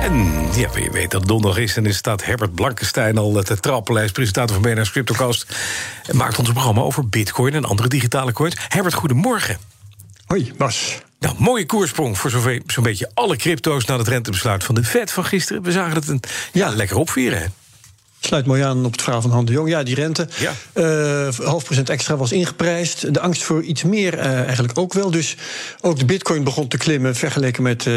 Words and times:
En 0.00 0.24
ja, 0.54 0.68
je 0.74 0.90
weet 0.92 1.10
dat 1.10 1.20
het 1.20 1.28
donderdag 1.28 1.62
is 1.62 1.76
en 1.76 1.86
er 1.86 1.94
staat 1.94 2.24
Herbert 2.24 2.54
Blankenstein 2.54 3.18
al 3.18 3.42
te 3.42 3.60
trappelen. 3.60 3.96
Hij 3.96 4.06
is 4.06 4.12
presentator 4.12 4.60
van 4.60 4.72
BNR's 4.72 4.90
CryptoCast. 4.90 5.56
En 6.06 6.16
maakt 6.16 6.38
ons 6.38 6.50
programma 6.50 6.80
over 6.80 7.08
bitcoin 7.08 7.54
en 7.54 7.64
andere 7.64 7.88
digitale 7.88 8.32
coins. 8.32 8.56
Herbert, 8.68 8.94
goedemorgen. 8.94 9.58
Hoi, 10.26 10.52
Bas. 10.56 10.98
Nou, 11.18 11.34
mooie 11.38 11.66
koersprong 11.66 12.18
voor 12.18 12.30
zo'n 12.30 12.62
zo'n 12.66 12.82
beetje 12.82 13.10
alle 13.14 13.36
crypto's... 13.36 13.84
na 13.84 13.98
het 13.98 14.08
rentebesluit 14.08 14.64
van 14.64 14.74
de 14.74 14.84
Fed 14.84 15.12
van 15.12 15.24
gisteren. 15.24 15.62
We 15.62 15.72
zagen 15.72 15.94
het 15.94 16.08
een, 16.08 16.20
ja, 16.52 16.68
lekker 16.68 16.96
opvieren, 16.96 17.38
hè? 17.38 17.46
Sluit 18.20 18.46
mooi 18.46 18.62
aan 18.62 18.84
op 18.84 18.92
het 18.92 19.02
verhaal 19.02 19.20
van 19.22 19.30
Han 19.30 19.44
de 19.44 19.52
Jong. 19.52 19.68
Ja, 19.68 19.82
die 19.82 19.94
rente, 19.94 20.28
Ja. 20.38 20.52
eh, 20.72 21.34
half 21.46 21.64
procent 21.64 21.90
extra 21.90 22.16
was 22.16 22.32
ingeprijsd. 22.32 23.14
De 23.14 23.20
angst 23.20 23.42
voor 23.42 23.62
iets 23.62 23.82
meer 23.84 24.18
eh, 24.18 24.42
eigenlijk 24.42 24.78
ook 24.78 24.92
wel. 24.92 25.10
Dus 25.10 25.36
ook 25.80 25.98
de 25.98 26.04
bitcoin 26.04 26.44
begon 26.44 26.68
te 26.68 26.76
klimmen... 26.76 27.14
vergeleken 27.14 27.62
met 27.62 27.86
eh, 27.86 27.92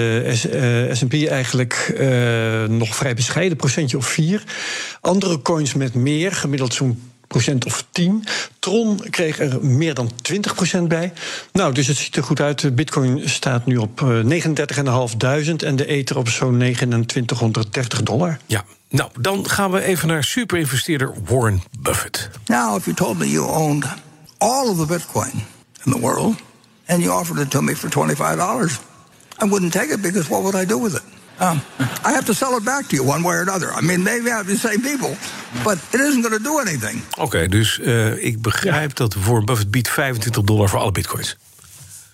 S&P 0.94 1.14
eigenlijk 1.28 1.94
nog 2.70 2.96
vrij 2.96 3.14
bescheiden, 3.14 3.58
procentje 3.58 3.98
of 3.98 4.06
vier. 4.08 4.44
Andere 5.02 5.42
coins 5.42 5.74
met 5.74 5.94
meer, 5.94 6.32
gemiddeld 6.32 6.74
zo'n 6.74 7.02
procent 7.30 7.66
of 7.66 7.86
10. 7.92 8.24
Tron 8.60 9.00
kreeg 9.10 9.40
er 9.40 9.66
meer 9.66 9.94
dan 9.94 10.12
20 10.22 10.56
procent 10.56 10.88
bij. 10.88 11.14
Nou, 11.52 11.74
dus 11.74 11.88
het 11.88 11.98
ziet 11.98 12.16
er 12.16 12.24
goed 12.24 12.42
uit. 12.42 12.60
De 12.60 12.72
bitcoin 12.72 13.30
staat 13.30 13.66
nu 13.66 13.78
op 13.78 14.02
eh, 14.02 14.08
39.500 14.08 15.66
en 15.66 15.76
de 15.76 15.86
ether 15.86 16.18
op 16.18 16.30
zo'n 16.30 16.58
2930 16.58 18.04
dollar. 18.04 18.38
Ja. 18.46 18.64
Nou, 18.90 19.10
dan 19.20 19.50
gaan 19.50 19.72
we 19.72 19.82
even 19.82 20.08
naar 20.08 20.24
superinvesteerder 20.24 21.14
Warren 21.26 21.64
Buffett. 21.80 22.30
Now, 22.46 22.78
if 22.78 22.86
you 22.86 22.96
told 22.96 23.18
me 23.18 23.30
you 23.30 23.50
owned 23.50 23.86
all 24.38 24.70
of 24.70 24.78
the 24.78 24.86
Bitcoin 24.86 25.34
in 25.86 25.92
the 25.92 26.00
world 26.00 26.36
and 26.86 27.04
you 27.04 27.20
offered 27.20 27.42
it 27.42 27.52
to 27.52 27.62
me 27.62 27.76
for 27.76 27.90
$25, 27.90 28.80
I 29.44 29.50
wouldn't 29.50 29.72
take 29.72 29.94
it 29.94 30.02
because 30.02 30.30
what 30.30 30.42
would 30.42 30.56
I 30.56 30.66
do 30.66 30.82
with 30.82 30.96
it? 30.96 31.04
Um, 31.40 31.62
I 32.04 32.12
have 32.12 32.26
to 32.26 32.34
sell 32.34 32.58
it 32.58 32.66
back 32.66 32.88
to 32.90 32.96
you 32.96 33.04
one 33.04 33.24
way 33.24 33.36
or 33.36 33.42
another. 33.42 33.72
I 33.72 33.82
mean, 33.82 34.04
they 34.04 34.20
have 34.30 34.46
the 34.48 34.58
same 34.58 34.82
people, 34.82 35.16
but 35.64 35.78
it 35.90 36.00
isn't 36.00 36.26
going 36.26 36.44
to 36.44 36.52
do 36.52 36.60
anything. 36.60 37.02
Oké, 37.18 37.48
dus 37.48 37.80
eh, 37.80 38.24
ik 38.26 38.42
begrijp 38.42 38.96
dat 38.96 39.14
Warren 39.26 39.46
Buffett 39.46 39.72
biedt 39.72 39.90
25 39.90 40.44
dollar 40.44 40.70
voor 40.70 40.80
alle 40.80 40.92
bitcoins. 40.92 41.38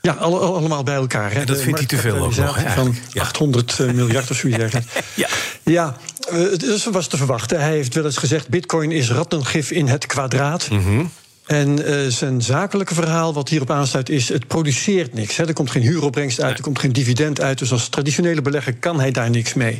Ja, 0.01 0.11
alle- 0.13 0.39
allemaal 0.39 0.83
bij 0.83 0.95
elkaar. 0.95 1.31
Hè. 1.31 1.39
En 1.39 1.45
dat 1.45 1.61
vindt 1.61 1.77
hij 1.77 1.87
te 1.87 1.97
veel 1.97 2.17
ook 2.17 2.35
nog, 2.35 2.35
hè, 2.37 2.43
Van 2.53 2.65
eigenlijk. 2.65 2.97
Ja. 3.11 3.21
800 3.21 3.79
eh, 3.79 3.91
miljard 3.91 4.31
of 4.31 4.37
zoiets 4.37 4.59
dergelijks. 4.59 4.91
Ja. 5.15 5.27
Ja, 5.63 5.97
eh, 6.29 6.37
het 6.39 6.63
is- 6.63 6.85
was 6.85 7.07
te 7.07 7.17
verwachten. 7.17 7.59
Hij 7.61 7.71
heeft 7.71 7.93
wel 7.93 8.05
eens 8.05 8.17
gezegd: 8.17 8.47
Bitcoin 8.49 8.91
is 8.91 9.09
rattengif 9.11 9.71
in 9.71 9.87
het 9.87 10.05
kwadraat. 10.05 10.69
Mhm. 10.69 11.05
En 11.45 11.85
eh, 11.85 12.07
zijn 12.07 12.41
zakelijke 12.41 12.93
verhaal, 12.93 13.33
wat 13.33 13.49
hierop 13.49 13.71
aansluit, 13.71 14.09
is: 14.09 14.29
het 14.29 14.47
produceert 14.47 15.13
niks. 15.13 15.37
Hè. 15.37 15.47
Er 15.47 15.53
komt 15.53 15.71
geen 15.71 15.81
huuropbrengst 15.81 16.41
uit, 16.41 16.57
er 16.57 16.63
komt 16.63 16.79
geen 16.79 16.93
dividend 16.93 17.41
uit. 17.41 17.57
Dus 17.57 17.71
als 17.71 17.89
traditionele 17.89 18.41
belegger 18.41 18.73
kan 18.73 18.99
hij 18.99 19.11
daar 19.11 19.29
niks 19.29 19.53
mee. 19.53 19.79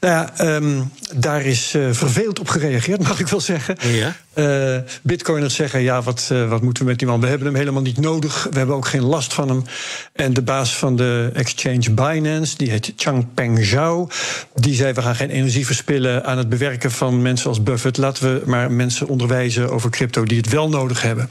Nou 0.00 0.14
ja, 0.14 0.32
ehm, 0.36 0.82
daar 1.14 1.44
is 1.44 1.74
eh, 1.74 1.82
verveeld 1.90 2.38
op 2.38 2.48
gereageerd, 2.48 3.02
mag 3.08 3.20
ik 3.20 3.28
wel 3.28 3.40
zeggen. 3.40 3.76
Ja. 3.92 4.16
Eh, 4.32 4.76
Bitcoiners 5.02 5.54
zeggen: 5.54 5.80
ja, 5.80 6.02
wat, 6.02 6.32
wat 6.48 6.62
moeten 6.62 6.82
we 6.82 6.90
met 6.90 6.98
die 6.98 7.08
man? 7.08 7.20
We 7.20 7.26
hebben 7.26 7.46
hem 7.46 7.56
helemaal 7.56 7.82
niet 7.82 8.00
nodig. 8.00 8.46
We 8.50 8.58
hebben 8.58 8.76
ook 8.76 8.86
geen 8.86 9.04
last 9.04 9.34
van 9.34 9.48
hem. 9.48 9.64
En 10.12 10.32
de 10.32 10.42
baas 10.42 10.76
van 10.76 10.96
de 10.96 11.30
exchange 11.34 11.90
Binance, 11.90 12.56
die 12.56 12.70
heet 12.70 12.92
Changpeng 12.96 13.64
Zhao, 13.64 14.08
die 14.54 14.74
zei: 14.74 14.92
we 14.92 15.02
gaan 15.02 15.16
geen 15.16 15.30
energie 15.30 15.66
verspillen 15.66 16.24
aan 16.24 16.38
het 16.38 16.48
bewerken 16.48 16.90
van 16.90 17.22
mensen 17.22 17.48
als 17.48 17.62
Buffett. 17.62 17.96
Laten 17.96 18.32
we 18.32 18.42
maar 18.46 18.72
mensen 18.72 19.08
onderwijzen 19.08 19.70
over 19.70 19.90
crypto 19.90 20.24
die 20.24 20.36
het 20.36 20.48
wel 20.48 20.68
nodig 20.68 20.97
hebben. 21.02 21.30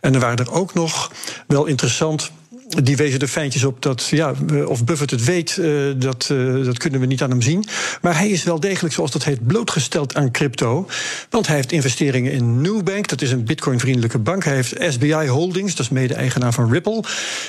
En 0.00 0.14
er 0.14 0.20
waren 0.20 0.36
er 0.36 0.52
ook 0.52 0.74
nog 0.74 1.12
wel 1.46 1.66
interessant. 1.66 2.30
Die 2.68 2.96
wezen 2.96 3.20
er 3.20 3.28
fijntjes 3.28 3.64
op 3.64 3.82
dat, 3.82 4.06
ja, 4.10 4.34
of 4.64 4.84
Buffett 4.84 5.10
het 5.10 5.24
weet, 5.24 5.58
eh, 5.58 5.70
dat, 5.96 6.28
eh, 6.30 6.64
dat 6.64 6.78
kunnen 6.78 7.00
we 7.00 7.06
niet 7.06 7.22
aan 7.22 7.30
hem 7.30 7.42
zien. 7.42 7.64
Maar 8.00 8.18
hij 8.18 8.28
is 8.28 8.42
wel 8.44 8.60
degelijk, 8.60 8.94
zoals 8.94 9.10
dat 9.10 9.24
heet, 9.24 9.46
blootgesteld 9.46 10.14
aan 10.14 10.30
crypto. 10.30 10.88
Want 11.30 11.46
hij 11.46 11.56
heeft 11.56 11.72
investeringen 11.72 12.32
in 12.32 12.60
Nubank, 12.60 13.08
dat 13.08 13.22
is 13.22 13.30
een 13.30 13.44
bitcoin-vriendelijke 13.44 14.18
bank. 14.18 14.44
Hij 14.44 14.54
heeft 14.54 14.74
SBI 14.88 15.26
Holdings, 15.28 15.74
dat 15.74 15.84
is 15.84 15.90
mede-eigenaar 15.92 16.52
van 16.52 16.72
Ripple. 16.72 17.04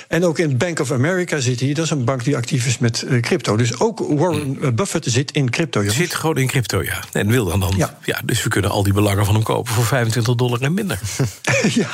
En 0.08 0.26
ook 0.26 0.40
in 0.40 0.58
Bank 0.58 0.80
of 0.80 0.92
America 0.92 1.40
zit 1.40 1.60
hij, 1.60 1.74
dat 1.74 1.86
is 1.86 1.92
een 1.92 2.04
bank 2.04 2.24
die 2.24 2.36
actief 2.36 2.66
is 2.66 2.78
met 2.78 3.02
eh, 3.04 3.22
crypto. 3.22 3.56
Dus 3.58 3.80
ook 3.80 4.00
Warren 4.10 4.76
Buffett 4.76 5.06
zit 5.06 5.32
in 5.32 5.50
crypto, 5.50 5.80
jongens. 5.80 5.98
Zit 5.98 6.16
gewoon 6.16 6.38
in 6.38 6.48
crypto, 6.48 6.84
ja. 6.84 7.04
En 7.12 7.28
wil 7.28 7.46
dan 7.46 7.60
dan. 7.60 7.74
Ja. 7.78 7.98
Ja. 8.04 8.22
dus 8.26 8.44
we 8.44 8.50
kunnen 8.50 8.72
al 8.72 8.84
die 8.84 8.94
belangen 8.94 9.26
van 9.26 9.34
hem 9.34 9.44
kopen 9.44 9.74
voor 9.74 9.86
25 9.86 10.36
dollar 10.36 10.62
en 10.62 10.74
minder. 10.74 11.00
ja, 11.82 11.88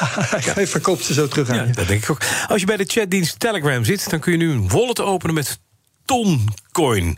hij 0.54 0.68
verkoopt 0.68 1.04
ze 1.04 1.14
zo 1.14 1.28
terug 1.28 1.50
aan 1.50 1.56
Ja, 1.56 1.64
je. 1.64 1.72
dat 1.72 1.88
denk 1.88 2.04
ik 2.04 2.10
ook. 2.10 2.22
Als 2.48 2.60
je 2.60 2.66
bij 2.66 2.78
de 2.78 2.86
chatdienst 3.14 3.40
Telegram 3.40 3.84
zit, 3.84 4.10
dan 4.10 4.20
kun 4.20 4.32
je 4.32 4.38
nu 4.38 4.52
een 4.52 4.70
wallet 4.70 5.02
openen 5.02 5.36
met 5.36 5.60
Toncoin. 6.06 7.18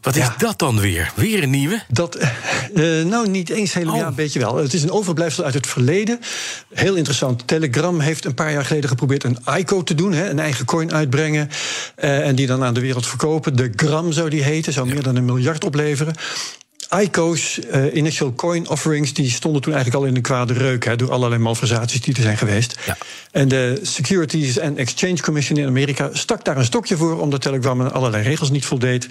Wat 0.00 0.16
is 0.16 0.28
dat 0.38 0.58
dan 0.58 0.80
weer? 0.80 1.12
Weer 1.16 1.42
een 1.42 1.50
nieuwe? 1.50 1.82
Dat, 1.88 2.14
eh, 2.14 3.02
nou, 3.04 3.28
niet 3.28 3.48
eens 3.48 3.72
helemaal, 3.72 3.94
Oh. 3.94 4.00
ja, 4.00 4.06
een 4.06 4.14
beetje 4.14 4.38
wel. 4.38 4.56
Het 4.56 4.72
is 4.72 4.82
een 4.82 4.90
overblijfsel 4.90 5.44
uit 5.44 5.54
het 5.54 5.66
verleden. 5.66 6.20
Heel 6.74 6.94
interessant. 6.94 7.46
Telegram 7.46 8.00
heeft 8.00 8.24
een 8.24 8.34
paar 8.34 8.52
jaar 8.52 8.64
geleden 8.64 8.88
geprobeerd 8.88 9.24
een 9.24 9.38
ICO 9.58 9.82
te 9.82 9.94
doen, 9.94 10.12
hè, 10.12 10.30
een 10.30 10.38
eigen 10.38 10.64
coin 10.64 10.92
uitbrengen. 10.92 11.50
eh, 11.94 12.26
en 12.28 12.34
die 12.34 12.46
dan 12.46 12.64
aan 12.64 12.74
de 12.74 12.80
wereld 12.80 13.06
verkopen. 13.06 13.56
De 13.56 13.72
Gram 13.76 14.12
zou 14.12 14.30
die 14.30 14.42
heten, 14.42 14.72
zou 14.72 14.88
meer 14.88 15.02
dan 15.02 15.16
een 15.16 15.24
miljard 15.24 15.64
opleveren. 15.64 16.14
ICO's, 16.90 17.60
eh, 17.60 17.94
Initial 17.94 18.32
Coin 18.34 18.68
Offerings, 18.68 19.12
die 19.12 19.30
stonden 19.30 19.62
toen 19.62 19.72
eigenlijk 19.72 20.02
al 20.02 20.08
in 20.08 20.16
een 20.16 20.22
kwade 20.22 20.52
reuk 20.52 20.84
hè, 20.84 20.96
door 20.96 21.12
allerlei 21.12 21.42
malversaties 21.42 22.00
die 22.00 22.14
er 22.14 22.22
zijn 22.22 22.36
geweest. 22.36 22.78
Ja. 22.86 22.96
En 23.30 23.48
de 23.48 23.78
Securities 23.82 24.60
and 24.60 24.78
Exchange 24.78 25.20
Commission 25.20 25.58
in 25.58 25.66
Amerika 25.66 26.08
stak 26.12 26.44
daar 26.44 26.56
een 26.56 26.64
stokje 26.64 26.96
voor, 26.96 27.20
omdat 27.20 27.42
Telegram 27.42 27.82
aan 27.82 27.92
allerlei 27.92 28.22
regels 28.22 28.50
niet 28.50 28.64
voldeed. 28.64 29.08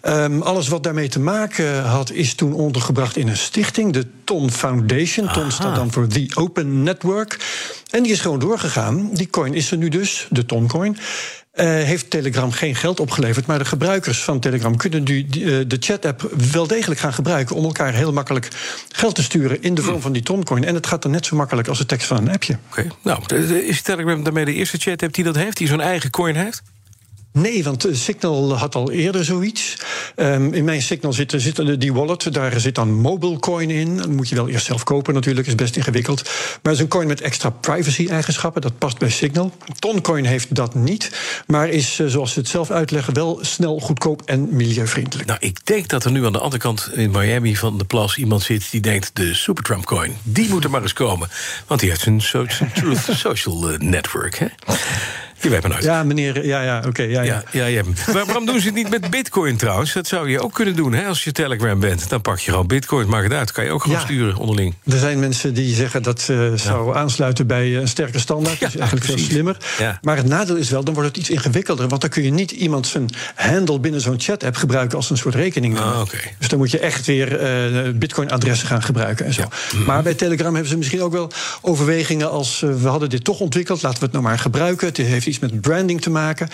Ehm, 0.00 0.40
alles 0.40 0.68
wat 0.68 0.82
daarmee 0.82 1.08
te 1.08 1.20
maken 1.20 1.82
had, 1.82 2.10
is 2.10 2.34
toen 2.34 2.52
ondergebracht 2.52 3.16
in 3.16 3.28
een 3.28 3.36
stichting, 3.36 3.92
de 3.92 4.06
TON 4.24 4.50
Foundation. 4.50 5.32
TON 5.32 5.50
staat 5.50 5.74
dan 5.74 5.92
voor 5.92 6.06
The 6.06 6.30
Open 6.34 6.82
Network. 6.82 7.36
En 7.90 8.02
die 8.02 8.12
is 8.12 8.20
gewoon 8.20 8.38
doorgegaan. 8.38 9.10
Die 9.12 9.30
coin 9.30 9.54
is 9.54 9.70
er 9.70 9.76
nu 9.76 9.88
dus, 9.88 10.26
de 10.30 10.46
Toncoin. 10.46 10.96
Eh, 11.58 11.66
heeft 11.66 12.10
Telegram 12.10 12.52
geen 12.52 12.74
geld 12.74 13.00
opgeleverd. 13.00 13.46
Maar 13.46 13.58
de 13.58 13.64
gebruikers 13.64 14.24
van 14.24 14.40
Telegram 14.40 14.76
kunnen 14.76 15.02
nu 15.02 15.20
eh, 15.20 15.36
de 15.66 15.76
chat-app 15.80 16.30
wel 16.52 16.66
degelijk 16.66 17.00
gaan 17.00 17.12
gebruiken. 17.12 17.56
om 17.56 17.64
elkaar 17.64 17.92
heel 17.94 18.12
makkelijk 18.12 18.48
geld 18.88 19.14
te 19.14 19.22
sturen 19.22 19.62
in 19.62 19.74
de 19.74 19.82
vorm 19.82 20.00
van 20.00 20.12
die 20.12 20.22
Toncoin. 20.22 20.64
En 20.64 20.74
het 20.74 20.86
gaat 20.86 21.02
dan 21.02 21.10
net 21.10 21.26
zo 21.26 21.36
makkelijk 21.36 21.68
als 21.68 21.78
de 21.78 21.86
tekst 21.86 22.06
van 22.06 22.16
een 22.16 22.30
appje. 22.30 22.58
Oké. 22.70 22.86
Nou, 23.02 23.36
is 23.62 23.82
Telegram 23.82 24.22
daarmee 24.22 24.44
de 24.44 24.52
eerste 24.52 24.78
chat-app 24.78 25.14
die 25.14 25.24
dat 25.24 25.36
heeft? 25.36 25.56
Die 25.56 25.66
zo'n 25.66 25.80
eigen 25.80 26.10
coin 26.10 26.36
heeft? 26.36 26.62
Nee, 27.40 27.64
want 27.64 27.84
eh, 27.84 27.94
Signal 27.94 28.56
had 28.56 28.74
al 28.74 28.90
eerder 28.90 29.24
zoiets. 29.24 29.76
Ehm, 30.14 30.52
in 30.52 30.64
mijn 30.64 30.82
Signal 30.82 31.12
zit, 31.12 31.34
zit 31.36 31.56
de- 31.56 31.78
die 31.78 31.92
wallet, 31.92 32.32
daar 32.32 32.60
zit 32.60 32.74
dan 32.74 32.92
mobile 32.92 33.38
coin 33.38 33.70
in. 33.70 33.96
Dat 33.96 34.08
moet 34.08 34.28
je 34.28 34.34
wel 34.34 34.48
eerst 34.48 34.66
zelf 34.66 34.84
kopen 34.84 35.14
natuurlijk, 35.14 35.46
is 35.46 35.54
best 35.54 35.76
ingewikkeld. 35.76 36.22
Maar 36.24 36.58
het 36.62 36.72
is 36.72 36.80
een 36.80 36.88
coin 36.88 37.06
met 37.06 37.20
extra 37.20 37.50
privacy-eigenschappen, 37.50 38.62
dat 38.62 38.78
past 38.78 38.98
bij 38.98 39.10
Signal. 39.10 39.52
Toncoin 39.78 40.24
heeft 40.24 40.54
dat 40.54 40.74
niet, 40.74 41.10
maar 41.46 41.68
is, 41.68 41.98
eh, 41.98 42.06
zoals 42.06 42.32
ze 42.32 42.38
het 42.38 42.48
zelf 42.48 42.70
uitleggen, 42.70 43.14
wel 43.14 43.38
snel, 43.42 43.78
goedkoop 43.80 44.22
en 44.24 44.48
milieuvriendelijk. 44.56 45.28
Nou, 45.28 45.38
ik 45.42 45.66
denk 45.66 45.88
dat 45.88 46.04
er 46.04 46.10
nu 46.10 46.26
aan 46.26 46.32
de 46.32 46.38
andere 46.38 46.62
kant 46.62 46.90
in 46.94 47.10
Miami 47.10 47.56
van 47.56 47.78
de 47.78 47.84
plas 47.84 48.16
iemand 48.16 48.42
zit 48.42 48.70
die 48.70 48.80
denkt: 48.80 49.10
de 49.12 49.34
Supertrump 49.34 49.84
coin, 49.84 50.16
die 50.22 50.48
moet 50.48 50.64
er 50.64 50.70
maar 50.70 50.82
eens 50.82 50.92
komen. 50.92 51.28
Want 51.66 51.80
die 51.80 51.88
heeft 51.88 52.06
so 52.22 52.44
zijn 52.48 52.72
Truth 52.74 53.08
Social 53.26 53.70
eh, 53.70 53.78
Network. 53.78 54.38
Hè? 54.38 54.46
Je. 55.40 55.76
Ja, 55.80 56.02
meneer, 56.04 56.46
ja, 56.46 56.62
ja, 56.62 56.82
oké, 56.86 57.02
ja, 57.02 57.22
ja. 57.22 57.42
Ja, 57.50 57.66
ja, 57.66 57.66
ja. 57.66 57.82
Maar 58.12 58.24
waarom 58.24 58.46
doen 58.46 58.60
ze 58.60 58.66
het 58.66 58.74
niet 58.74 58.90
met 58.90 59.10
bitcoin 59.10 59.56
trouwens? 59.56 59.92
Dat 59.92 60.06
zou 60.06 60.30
je 60.30 60.40
ook 60.42 60.54
kunnen 60.54 60.76
doen 60.76 60.92
hè, 60.92 61.06
als 61.06 61.24
je 61.24 61.32
Telegram 61.32 61.80
bent. 61.80 62.08
Dan 62.08 62.20
pak 62.20 62.38
je 62.38 62.50
gewoon 62.50 62.66
bitcoin, 62.66 63.08
maak 63.08 63.22
het 63.22 63.32
uit. 63.32 63.52
Kan 63.52 63.64
je 63.64 63.70
ook 63.70 63.82
gewoon 63.82 63.96
Ja. 63.98 64.04
sturen 64.04 64.36
onderling. 64.36 64.74
Er 64.84 64.98
zijn 64.98 65.18
mensen 65.18 65.54
die 65.54 65.74
zeggen 65.74 66.02
dat 66.02 66.26
eh 66.30 66.52
zou 66.54 66.96
aansluiten 66.96 67.46
bij 67.46 67.64
eh, 67.64 67.80
een 67.80 67.88
sterke 67.88 68.18
standaard. 68.18 68.60
Dat 68.60 68.68
is 68.68 68.76
eigenlijk 68.76 69.06
precies. 69.06 69.26
veel 69.26 69.32
slimmer. 69.34 69.56
Maar 70.02 70.16
het 70.16 70.26
nadeel 70.26 70.56
is 70.56 70.70
wel, 70.70 70.84
dan 70.84 70.94
wordt 70.94 71.08
het 71.08 71.18
iets 71.18 71.30
ingewikkelder. 71.30 71.88
Want 71.88 72.00
dan 72.00 72.10
kun 72.10 72.22
je 72.22 72.30
niet 72.30 72.50
iemand 72.50 72.86
zijn 72.86 73.08
handle 73.34 73.80
binnen 73.80 74.00
zo'n 74.00 74.20
chat-app 74.20 74.56
gebruiken 74.56 74.96
als 74.96 75.10
een 75.10 75.16
soort 75.16 75.34
rekening. 75.34 75.78
Ah. 75.78 76.00
Dus 76.38 76.48
dan 76.48 76.58
moet 76.58 76.70
je 76.70 76.78
echt 76.78 77.06
weer 77.06 77.38
eh, 77.38 77.92
bitcoin-adressen 77.94 78.68
gaan 78.68 78.82
gebruiken 78.82 79.26
en 79.26 79.32
zo. 79.32 79.42
Maar 79.86 80.02
bij 80.02 80.14
Telegram 80.14 80.52
hebben 80.52 80.70
ze 80.70 80.76
misschien 80.76 81.02
ook 81.02 81.12
wel 81.12 81.30
overwegingen 81.60 82.30
als... 82.30 82.62
eh, 82.62 82.70
we 82.74 82.88
hadden 82.88 83.10
dit 83.10 83.24
toch 83.24 83.40
ontwikkeld, 83.40 83.82
laten 83.82 83.98
we 83.98 84.04
het 84.04 84.12
nou 84.14 84.24
maar 84.24 84.38
gebruiken. 84.38 84.86
Het 84.86 84.96
heeft 84.96 85.26
iets 85.28 85.38
met 85.38 85.60
branding 85.60 86.00
te 86.00 86.10
maken. 86.10 86.48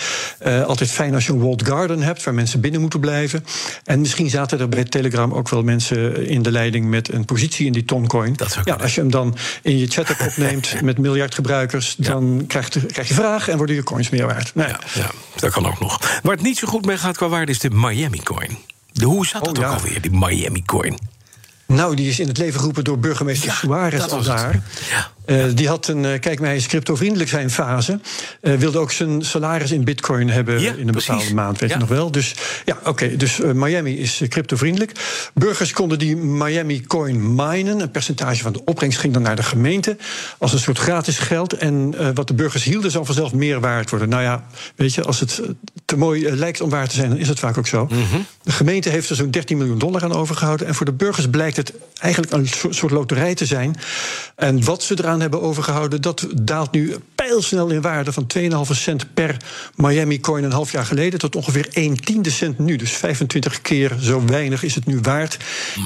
Uh, 0.46 0.64
altijd 0.64 0.90
fijn 0.90 1.14
als 1.14 1.26
je 1.26 1.32
een 1.32 1.40
walled 1.40 1.66
garden 1.66 2.02
hebt 2.02 2.24
waar 2.24 2.34
mensen 2.34 2.60
binnen 2.60 2.80
moeten 2.80 3.00
blijven. 3.00 3.44
En 3.84 4.00
misschien 4.00 4.30
zaten 4.30 4.60
er 4.60 4.68
bij 4.68 4.84
Telegram 4.84 5.32
ook 5.32 5.48
wel 5.48 5.62
mensen 5.62 6.26
in 6.26 6.42
de 6.42 6.50
leiding 6.50 6.86
met 6.86 7.12
een 7.12 7.24
positie 7.24 7.66
in 7.66 7.72
die 7.72 7.84
Toncoin. 7.84 8.32
Dat 8.32 8.58
ja, 8.64 8.74
als 8.74 8.94
je 8.94 9.00
hem 9.00 9.10
dan 9.10 9.36
in 9.62 9.78
je 9.78 9.86
chat 9.86 10.10
opneemt 10.26 10.80
met 10.82 10.98
miljard 10.98 11.34
gebruikers, 11.34 11.94
dan 11.98 12.44
krijg, 12.46 12.74
je, 12.74 12.86
krijg 12.86 13.08
je 13.08 13.14
vraag 13.14 13.48
en 13.48 13.56
worden 13.56 13.76
je 13.76 13.82
coins 13.82 14.10
meer 14.10 14.26
waard. 14.26 14.54
Nou, 14.54 14.68
ja, 14.68 14.80
ja, 14.94 15.10
dat 15.36 15.52
kan 15.52 15.66
ook 15.66 15.80
nog. 15.80 16.20
Waar 16.22 16.34
het 16.34 16.44
niet 16.44 16.58
zo 16.58 16.66
goed 16.66 16.84
mee 16.84 16.98
gaat 16.98 17.16
qua 17.16 17.28
waarde 17.28 17.52
is 17.52 17.58
de 17.58 17.70
Miami 17.70 18.20
Coin. 18.22 18.58
De, 18.92 19.04
hoe 19.04 19.26
zat 19.26 19.44
dat 19.44 19.58
oh, 19.58 19.64
ook 19.64 19.74
alweer, 19.74 20.00
die 20.00 20.10
Miami 20.10 20.62
Coin? 20.62 20.98
Nou, 21.66 21.96
die 21.96 22.08
is 22.08 22.20
in 22.20 22.28
het 22.28 22.38
leven 22.38 22.58
geroepen 22.58 22.84
door 22.84 22.98
burgemeester 22.98 23.48
ja, 23.48 23.54
Suarez 23.54 24.06
al 24.06 24.22
daar. 24.22 24.62
Ja. 24.90 25.10
Uh, 25.26 25.44
die 25.54 25.68
had 25.68 25.88
een, 25.88 26.04
uh, 26.04 26.20
kijk, 26.20 26.40
mij 26.40 26.56
is 26.56 26.66
cryptovriendelijk 26.66 27.30
zijn 27.30 27.50
fase. 27.50 28.00
Uh, 28.40 28.54
wilde 28.54 28.78
ook 28.78 28.92
zijn 28.92 29.22
salaris 29.22 29.70
in 29.70 29.84
bitcoin 29.84 30.30
hebben 30.30 30.60
ja, 30.60 30.72
in 30.72 30.78
een 30.78 30.86
bepaalde 30.86 31.02
precies. 31.04 31.32
maand, 31.32 31.58
weet 31.58 31.70
je 31.70 31.76
nog 31.76 31.88
wel. 31.88 32.10
Dus 32.10 32.34
ja, 32.64 32.76
oké, 32.80 32.88
okay, 32.88 33.16
dus 33.16 33.38
Miami 33.54 33.98
is 33.98 34.22
cryptovriendelijk. 34.28 34.92
Burgers 35.34 35.72
konden 35.72 35.98
die 35.98 36.16
Miami 36.16 36.86
coin 36.86 37.34
minen. 37.34 37.80
Een 37.80 37.90
percentage 37.90 38.42
van 38.42 38.52
de 38.52 38.64
opbrengst 38.64 38.98
ging 38.98 39.12
dan 39.12 39.22
naar 39.22 39.36
de 39.36 39.42
gemeente. 39.42 39.96
Als 40.38 40.52
een 40.52 40.58
soort 40.58 40.78
gratis 40.78 41.18
geld. 41.18 41.52
En 41.52 41.94
wat 42.14 42.28
de 42.28 42.34
burgers 42.34 42.64
hielden 42.64 42.90
zou 42.90 43.04
vanzelf 43.04 43.32
meer 43.32 43.60
waard 43.60 43.90
worden. 43.90 44.08
Nou 44.08 44.22
ja, 44.22 44.44
weet 44.76 44.94
je, 44.94 45.02
als 45.02 45.20
het 45.20 45.40
te 45.84 45.96
mooi 45.96 46.36
lijkt 46.36 46.60
om 46.60 46.70
waar 46.70 46.88
te 46.88 46.94
zijn, 46.94 47.08
dan 47.08 47.18
is 47.18 47.28
het 47.28 47.38
vaak 47.38 47.58
ook 47.58 47.66
zo. 47.66 47.84
Mm 47.84 48.04
-hmm. 48.10 48.26
De 48.42 48.52
gemeente 48.52 48.88
heeft 48.88 49.10
er 49.10 49.16
zo'n 49.16 49.30
13 49.30 49.58
miljoen 49.58 49.78
dollar 49.78 50.02
aan 50.02 50.12
overgehouden. 50.12 50.66
En 50.66 50.74
voor 50.74 50.86
de 50.86 50.92
burgers 50.92 51.28
blijkt 51.30 51.56
het 51.56 51.72
eigenlijk 51.98 52.32
een 52.32 52.48
soort 52.70 52.92
loterij 52.92 53.34
te 53.34 53.46
zijn. 53.46 53.76
En 54.36 54.64
wat 54.64 54.82
ze 54.82 54.94
eraan 54.98 55.13
hebben 55.20 55.42
overgehouden, 55.42 56.02
dat 56.02 56.26
daalt 56.34 56.72
nu 56.72 56.96
pijlsnel 57.14 57.68
in 57.68 57.80
waarde 57.80 58.12
van 58.12 58.26
2,5 58.38 58.48
cent 58.70 59.14
per 59.14 59.36
Miami 59.76 60.20
coin 60.20 60.44
een 60.44 60.52
half 60.52 60.72
jaar 60.72 60.84
geleden 60.86 61.18
tot 61.18 61.36
ongeveer 61.36 61.68
1 61.72 61.96
tiende 61.96 62.30
cent 62.30 62.58
nu. 62.58 62.76
Dus 62.76 62.90
25 62.90 63.60
keer 63.60 63.96
zo 64.00 64.24
weinig 64.26 64.62
is 64.62 64.74
het 64.74 64.86
nu 64.86 64.98
waard. 65.02 65.36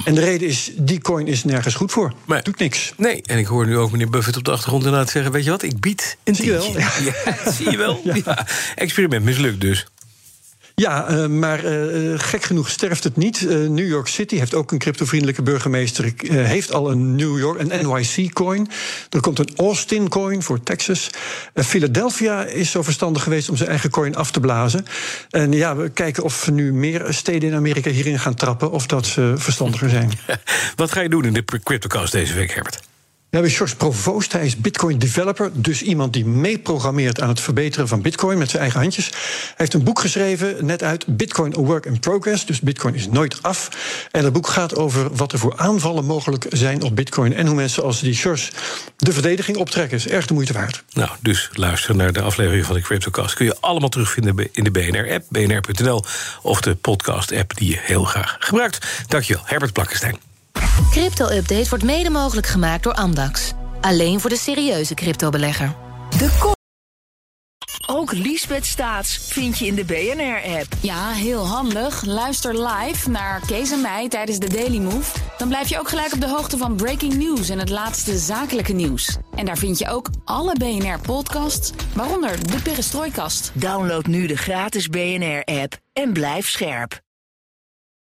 En 0.05 0.15
de 0.15 0.21
reden 0.21 0.47
is, 0.47 0.71
die 0.77 1.01
coin 1.01 1.27
is 1.27 1.43
nergens 1.43 1.75
goed 1.75 1.91
voor. 1.91 2.13
Maar, 2.25 2.43
Doet 2.43 2.59
niks. 2.59 2.93
Nee, 2.97 3.21
en 3.25 3.37
ik 3.37 3.45
hoor 3.45 3.65
nu 3.65 3.77
ook 3.77 3.91
meneer 3.91 4.09
Buffett 4.09 4.37
op 4.37 4.43
de 4.43 4.51
achtergrond 4.51 4.83
inderdaad 4.83 5.09
zeggen... 5.09 5.31
weet 5.31 5.43
je 5.43 5.49
wat, 5.49 5.63
ik 5.63 5.79
bied 5.79 6.17
een 6.23 6.35
zie 6.35 6.45
je 6.45 6.51
wel. 6.51 6.75
Ja. 6.79 7.51
zie 7.51 7.71
je 7.71 7.77
wel. 7.77 8.01
Ja. 8.03 8.47
Experiment 8.75 9.23
mislukt 9.23 9.61
dus. 9.61 9.85
Ja, 10.79 11.09
uh, 11.09 11.25
maar 11.25 11.65
uh, 11.65 12.19
gek 12.19 12.43
genoeg 12.43 12.69
sterft 12.69 13.03
het 13.03 13.15
niet. 13.15 13.41
Uh, 13.41 13.69
New 13.69 13.87
York 13.87 14.07
City 14.07 14.37
heeft 14.37 14.53
ook 14.53 14.71
een 14.71 14.77
cryptovriendelijke 14.77 15.41
burgemeester. 15.41 16.13
heeft 16.27 16.73
al 16.73 16.91
een 16.91 17.15
New 17.15 17.39
York, 17.39 17.59
een 17.59 17.87
NYC-coin. 17.87 18.69
Er 19.09 19.21
komt 19.21 19.39
een 19.39 19.49
Austin-coin 19.55 20.43
voor 20.43 20.63
Texas. 20.63 21.09
Philadelphia 21.53 22.45
is 22.45 22.71
zo 22.71 22.81
verstandig 22.81 23.23
geweest 23.23 23.49
om 23.49 23.55
zijn 23.55 23.69
eigen 23.69 23.89
coin 23.89 24.15
af 24.15 24.31
te 24.31 24.39
blazen. 24.39 24.85
En 25.29 25.51
ja, 25.51 25.75
we 25.75 25.89
kijken 25.89 26.23
of 26.23 26.51
nu 26.51 26.73
meer 26.73 27.05
steden 27.09 27.49
in 27.49 27.55
Amerika 27.55 27.89
hierin 27.89 28.19
gaan 28.19 28.35
trappen... 28.35 28.71
of 28.71 28.85
dat 28.85 29.05
ze 29.05 29.33
verstandiger 29.37 29.89
zijn. 29.89 30.11
Wat 30.75 30.91
ga 30.91 31.01
je 31.01 31.09
doen 31.09 31.25
in 31.25 31.33
de 31.33 31.43
CryptoCast 31.63 32.11
deze 32.11 32.33
week, 32.33 32.53
Herbert? 32.53 32.88
We 33.29 33.37
hebben 33.37 33.55
George 33.55 33.75
Provoost, 33.75 34.31
hij 34.31 34.45
is 34.45 34.57
Bitcoin 34.57 34.99
developer, 34.99 35.51
dus 35.53 35.81
iemand 35.81 36.13
die 36.13 36.25
meeprogrammeert 36.25 37.21
aan 37.21 37.29
het 37.29 37.39
verbeteren 37.39 37.87
van 37.87 38.01
Bitcoin 38.01 38.37
met 38.37 38.49
zijn 38.49 38.61
eigen 38.61 38.79
handjes. 38.79 39.05
Hij 39.05 39.53
heeft 39.55 39.73
een 39.73 39.83
boek 39.83 39.99
geschreven, 39.99 40.65
net 40.65 40.83
uit, 40.83 41.17
Bitcoin 41.17 41.55
a 41.57 41.59
Work 41.59 41.85
in 41.85 41.99
Progress, 41.99 42.45
dus 42.45 42.59
Bitcoin 42.59 42.95
is 42.95 43.07
nooit 43.07 43.43
af. 43.43 43.69
En 44.11 44.23
dat 44.23 44.33
boek 44.33 44.47
gaat 44.47 44.75
over 44.75 45.15
wat 45.15 45.31
er 45.31 45.39
voor 45.39 45.57
aanvallen 45.57 46.05
mogelijk 46.05 46.45
zijn 46.49 46.81
op 46.81 46.95
Bitcoin 46.95 47.33
en 47.33 47.45
hoe 47.45 47.55
mensen 47.55 47.83
als 47.83 47.99
die 47.99 48.13
George 48.13 48.51
de 48.97 49.13
verdediging 49.13 49.57
optrekken. 49.57 49.97
Is 49.97 50.07
erg 50.07 50.25
de 50.25 50.33
moeite 50.33 50.53
waard. 50.53 50.83
Nou, 50.93 51.09
dus 51.19 51.49
luister 51.53 51.95
naar 51.95 52.13
de 52.13 52.21
aflevering 52.21 52.65
van 52.65 52.75
de 52.75 52.81
CryptoCast. 52.81 53.33
Kun 53.33 53.45
je 53.45 53.57
allemaal 53.59 53.89
terugvinden 53.89 54.49
in 54.51 54.63
de 54.63 54.71
BNR-app, 54.71 55.25
bnr.nl 55.29 56.03
of 56.41 56.61
de 56.61 56.75
podcast-app 56.75 57.57
die 57.57 57.69
je 57.69 57.77
heel 57.81 58.03
graag 58.03 58.35
gebruikt. 58.39 58.87
Dankjewel, 59.07 59.43
Herbert 59.45 59.73
Plakkenstein. 59.73 60.28
Crypto-update 60.99 61.69
wordt 61.69 61.83
mede 61.83 62.09
mogelijk 62.09 62.47
gemaakt 62.47 62.83
door 62.83 62.93
Amdax. 62.93 63.51
Alleen 63.81 64.19
voor 64.19 64.29
de 64.29 64.37
serieuze 64.37 64.93
cryptobelegger. 64.93 65.75
De 66.17 66.53
ook 67.87 68.11
Liesbeth 68.11 68.65
Staats 68.65 69.17
vind 69.17 69.57
je 69.57 69.65
in 69.65 69.75
de 69.75 69.85
BNR-app. 69.85 70.67
Ja, 70.81 71.11
heel 71.11 71.47
handig. 71.47 72.05
Luister 72.05 72.67
live 72.67 73.09
naar 73.09 73.41
Kees 73.45 73.71
en 73.71 73.81
mij 73.81 74.09
tijdens 74.09 74.39
de 74.39 74.49
Daily 74.49 74.77
Move. 74.77 75.19
Dan 75.37 75.47
blijf 75.47 75.69
je 75.69 75.79
ook 75.79 75.89
gelijk 75.89 76.13
op 76.13 76.21
de 76.21 76.29
hoogte 76.29 76.57
van 76.57 76.75
breaking 76.75 77.13
news 77.13 77.49
en 77.49 77.59
het 77.59 77.69
laatste 77.69 78.17
zakelijke 78.17 78.73
nieuws. 78.73 79.17
En 79.35 79.45
daar 79.45 79.57
vind 79.57 79.79
je 79.79 79.89
ook 79.89 80.09
alle 80.25 80.55
BNR-podcasts, 80.57 81.71
waaronder 81.93 82.51
de 82.51 82.61
Perestrooikast. 82.61 83.51
Download 83.53 84.05
nu 84.05 84.27
de 84.27 84.37
gratis 84.37 84.87
BNR-app 84.87 85.77
en 85.93 86.13
blijf 86.13 86.49
scherp. 86.49 87.01